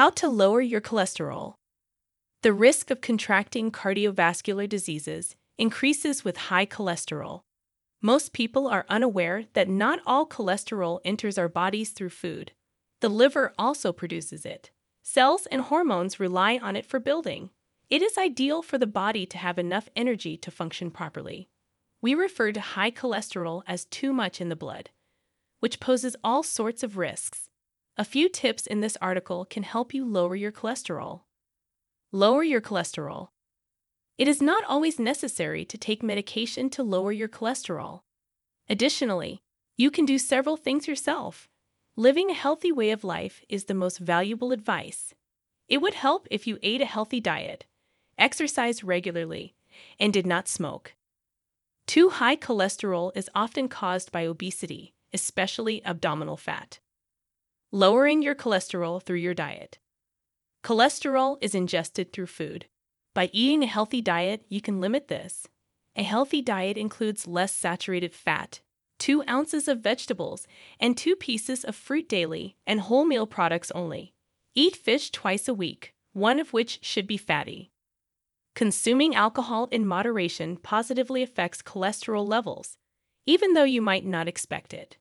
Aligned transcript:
How 0.00 0.08
to 0.08 0.30
lower 0.30 0.62
your 0.62 0.80
cholesterol. 0.80 1.56
The 2.40 2.54
risk 2.54 2.90
of 2.90 3.02
contracting 3.02 3.70
cardiovascular 3.70 4.66
diseases 4.66 5.36
increases 5.58 6.24
with 6.24 6.48
high 6.48 6.64
cholesterol. 6.64 7.42
Most 8.00 8.32
people 8.32 8.66
are 8.66 8.86
unaware 8.88 9.44
that 9.52 9.68
not 9.68 10.00
all 10.06 10.26
cholesterol 10.26 11.00
enters 11.04 11.36
our 11.36 11.50
bodies 11.50 11.90
through 11.90 12.08
food. 12.08 12.52
The 13.02 13.10
liver 13.10 13.52
also 13.58 13.92
produces 13.92 14.46
it. 14.46 14.70
Cells 15.02 15.44
and 15.52 15.60
hormones 15.60 16.18
rely 16.18 16.58
on 16.62 16.76
it 16.76 16.86
for 16.86 16.98
building. 16.98 17.50
It 17.90 18.00
is 18.00 18.16
ideal 18.16 18.62
for 18.62 18.78
the 18.78 18.86
body 18.86 19.26
to 19.26 19.36
have 19.36 19.58
enough 19.58 19.90
energy 19.94 20.38
to 20.38 20.50
function 20.50 20.90
properly. 20.90 21.50
We 22.00 22.14
refer 22.14 22.52
to 22.52 22.60
high 22.72 22.90
cholesterol 22.90 23.64
as 23.66 23.84
too 23.84 24.14
much 24.14 24.40
in 24.40 24.48
the 24.48 24.56
blood, 24.56 24.88
which 25.58 25.78
poses 25.78 26.16
all 26.24 26.42
sorts 26.42 26.82
of 26.82 26.96
risks. 26.96 27.49
A 28.00 28.04
few 28.04 28.30
tips 28.30 28.66
in 28.66 28.80
this 28.80 28.96
article 29.02 29.44
can 29.44 29.62
help 29.62 29.92
you 29.92 30.06
lower 30.06 30.34
your 30.34 30.50
cholesterol. 30.50 31.24
Lower 32.12 32.42
your 32.42 32.62
cholesterol. 32.62 33.28
It 34.16 34.26
is 34.26 34.40
not 34.40 34.64
always 34.64 34.98
necessary 34.98 35.66
to 35.66 35.76
take 35.76 36.02
medication 36.02 36.70
to 36.70 36.82
lower 36.82 37.12
your 37.12 37.28
cholesterol. 37.28 38.00
Additionally, 38.70 39.42
you 39.76 39.90
can 39.90 40.06
do 40.06 40.16
several 40.16 40.56
things 40.56 40.88
yourself. 40.88 41.50
Living 41.94 42.30
a 42.30 42.32
healthy 42.32 42.72
way 42.72 42.90
of 42.90 43.04
life 43.04 43.42
is 43.50 43.64
the 43.64 43.74
most 43.74 43.98
valuable 43.98 44.50
advice. 44.50 45.12
It 45.68 45.82
would 45.82 45.92
help 45.92 46.26
if 46.30 46.46
you 46.46 46.56
ate 46.62 46.80
a 46.80 46.86
healthy 46.86 47.20
diet, 47.20 47.66
exercised 48.16 48.82
regularly, 48.82 49.54
and 49.98 50.10
did 50.10 50.26
not 50.26 50.48
smoke. 50.48 50.94
Too 51.86 52.08
high 52.08 52.36
cholesterol 52.36 53.12
is 53.14 53.28
often 53.34 53.68
caused 53.68 54.10
by 54.10 54.24
obesity, 54.24 54.94
especially 55.12 55.84
abdominal 55.84 56.38
fat. 56.38 56.78
Lowering 57.72 58.20
your 58.20 58.34
cholesterol 58.34 59.00
through 59.00 59.18
your 59.18 59.32
diet. 59.32 59.78
Cholesterol 60.64 61.38
is 61.40 61.54
ingested 61.54 62.12
through 62.12 62.26
food. 62.26 62.66
By 63.14 63.30
eating 63.32 63.62
a 63.62 63.66
healthy 63.66 64.00
diet, 64.00 64.44
you 64.48 64.60
can 64.60 64.80
limit 64.80 65.06
this. 65.06 65.46
A 65.94 66.02
healthy 66.02 66.42
diet 66.42 66.76
includes 66.76 67.28
less 67.28 67.52
saturated 67.52 68.12
fat, 68.12 68.60
2 68.98 69.22
ounces 69.28 69.68
of 69.68 69.78
vegetables, 69.78 70.48
and 70.80 70.96
2 70.96 71.14
pieces 71.14 71.64
of 71.64 71.76
fruit 71.76 72.08
daily, 72.08 72.56
and 72.66 72.80
wholemeal 72.80 73.30
products 73.30 73.70
only. 73.70 74.14
Eat 74.56 74.74
fish 74.74 75.12
twice 75.12 75.46
a 75.46 75.54
week, 75.54 75.94
one 76.12 76.40
of 76.40 76.52
which 76.52 76.80
should 76.82 77.06
be 77.06 77.16
fatty. 77.16 77.70
Consuming 78.56 79.14
alcohol 79.14 79.68
in 79.70 79.86
moderation 79.86 80.56
positively 80.56 81.22
affects 81.22 81.62
cholesterol 81.62 82.26
levels, 82.26 82.78
even 83.26 83.52
though 83.52 83.62
you 83.62 83.80
might 83.80 84.04
not 84.04 84.26
expect 84.26 84.74
it. 84.74 84.96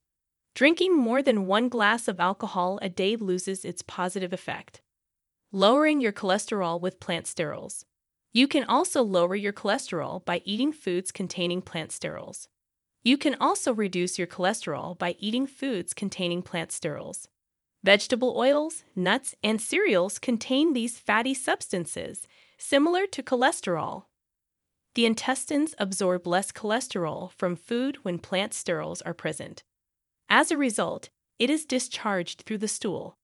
Drinking 0.60 0.98
more 0.98 1.22
than 1.22 1.48
one 1.48 1.70
glass 1.70 2.10
of 2.10 2.20
alcohol 2.20 2.80
a 2.82 2.90
day 2.90 3.16
loses 3.16 3.64
its 3.64 3.82
positive 3.82 4.34
effect. 4.34 4.82
Lowering 5.54 6.02
your 6.02 6.12
cholesterol 6.12 6.82
with 6.82 7.00
plant 7.00 7.28
sterols. 7.28 7.86
You 8.34 8.46
can 8.46 8.66
also 8.66 9.02
lower 9.02 9.36
your 9.36 9.54
cholesterol 9.54 10.26
by 10.26 10.42
eating 10.44 10.74
foods 10.74 11.14
containing 11.14 11.62
plant 11.62 11.92
sterols. 11.92 12.50
You 13.04 13.18
can 13.18 13.38
also 13.40 13.74
reduce 13.74 14.18
your 14.18 14.28
cholesterol 14.28 14.98
by 14.98 15.16
eating 15.18 15.48
foods 15.48 15.94
containing 15.94 16.42
plant 16.42 16.72
sterols. 16.72 17.30
Vegetable 17.82 18.36
oils, 18.36 18.84
nuts, 18.98 19.36
and 19.42 19.62
cereals 19.62 20.20
contain 20.20 20.74
these 20.74 21.00
fatty 21.00 21.34
substances, 21.34 22.28
similar 22.58 23.08
to 23.08 23.24
cholesterol. 23.24 24.08
The 24.96 25.06
intestines 25.06 25.74
absorb 25.78 26.28
less 26.28 26.52
cholesterol 26.52 27.32
from 27.32 27.56
food 27.56 28.00
when 28.04 28.20
plant 28.20 28.52
sterols 28.52 29.02
are 29.06 29.14
present. 29.14 29.64
As 30.30 30.52
a 30.52 30.58
result, 30.58 31.10
it 31.40 31.50
is 31.50 31.66
discharged 31.66 32.44
through 32.46 32.60
the 32.60 32.68
stool. 32.68 33.18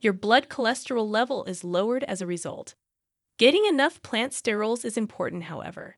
Your 0.00 0.12
blood 0.12 0.50
cholesterol 0.50 1.08
level 1.08 1.44
is 1.44 1.64
lowered 1.64 2.04
as 2.04 2.20
a 2.20 2.26
result. 2.26 2.74
Getting 3.38 3.64
enough 3.64 4.02
plant 4.02 4.32
sterols 4.32 4.84
is 4.84 4.98
important, 4.98 5.44
however. 5.44 5.96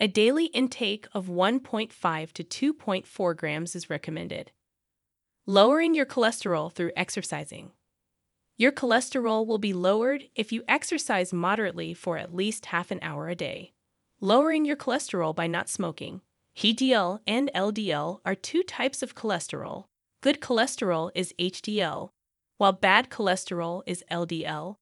A 0.00 0.08
daily 0.08 0.46
intake 0.46 1.06
of 1.12 1.26
1.5 1.26 2.32
to 2.32 2.72
2.4 2.74 3.36
grams 3.36 3.76
is 3.76 3.90
recommended. 3.90 4.52
Lowering 5.44 5.94
your 5.94 6.06
cholesterol 6.06 6.72
through 6.72 6.92
exercising. 6.96 7.72
Your 8.56 8.72
cholesterol 8.72 9.46
will 9.46 9.58
be 9.58 9.72
lowered 9.72 10.24
if 10.34 10.50
you 10.50 10.62
exercise 10.66 11.32
moderately 11.32 11.94
for 11.94 12.16
at 12.16 12.34
least 12.34 12.66
half 12.66 12.90
an 12.90 13.00
hour 13.02 13.28
a 13.28 13.34
day. 13.34 13.72
Lowering 14.20 14.64
your 14.64 14.76
cholesterol 14.76 15.34
by 15.34 15.46
not 15.46 15.68
smoking. 15.68 16.22
HDL 16.58 17.20
and 17.24 17.52
LDL 17.54 18.18
are 18.24 18.34
two 18.34 18.64
types 18.64 19.00
of 19.00 19.14
cholesterol. 19.14 19.84
Good 20.20 20.40
cholesterol 20.40 21.12
is 21.14 21.32
HDL, 21.38 22.10
while 22.56 22.72
bad 22.72 23.10
cholesterol 23.10 23.82
is 23.86 24.02
LDL, 24.10 24.74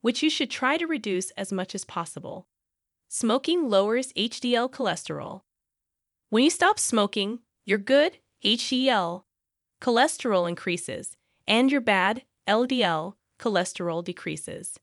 which 0.00 0.24
you 0.24 0.28
should 0.28 0.50
try 0.50 0.76
to 0.76 0.88
reduce 0.88 1.30
as 1.36 1.52
much 1.52 1.72
as 1.72 1.84
possible. 1.84 2.48
Smoking 3.08 3.68
lowers 3.68 4.12
HDL 4.14 4.72
cholesterol. 4.72 5.42
When 6.30 6.42
you 6.42 6.50
stop 6.50 6.80
smoking, 6.80 7.38
your 7.64 7.78
good 7.78 8.18
HDL 8.44 9.22
cholesterol 9.80 10.48
increases 10.48 11.16
and 11.46 11.70
your 11.70 11.80
bad 11.80 12.24
LDL 12.48 13.14
cholesterol 13.38 14.02
decreases. 14.02 14.80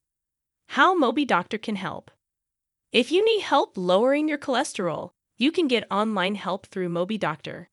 How 0.69 0.97
Mobi 0.97 1.27
Doctor 1.27 1.57
can 1.57 1.75
help. 1.75 2.09
If 2.93 3.11
you 3.11 3.25
need 3.25 3.41
help 3.41 3.73
lowering 3.75 4.29
your 4.29 4.37
cholesterol, 4.37 5.11
you 5.37 5.51
can 5.51 5.67
get 5.67 5.85
online 5.91 6.35
help 6.35 6.65
through 6.65 6.89
Mobi 6.89 7.19
Doctor. 7.19 7.69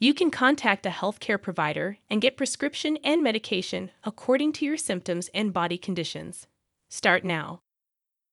You 0.00 0.14
can 0.14 0.30
contact 0.30 0.86
a 0.86 0.90
healthcare 0.90 1.40
provider 1.40 1.98
and 2.08 2.22
get 2.22 2.38
prescription 2.38 2.96
and 3.04 3.22
medication 3.22 3.90
according 4.02 4.54
to 4.54 4.64
your 4.64 4.78
symptoms 4.78 5.28
and 5.34 5.52
body 5.52 5.76
conditions. 5.76 6.46
Start 6.88 7.22
now. 7.24 7.60